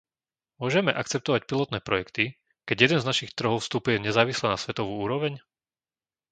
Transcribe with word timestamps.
Môžeme 0.61 0.89
akceptovať 1.01 1.41
pilotné 1.49 1.77
projekty, 1.87 2.25
keď 2.67 2.77
jeden 2.89 2.99
z 3.05 3.05
našich 3.11 3.31
trhov 3.37 3.57
vstupuje 3.61 3.97
nezávisle 4.07 4.47
na 4.49 4.57
svetovú 4.59 4.93
úroveň? 5.05 5.33